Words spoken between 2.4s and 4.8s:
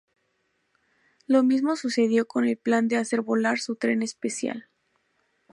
el plan de hacer volar su tren especial.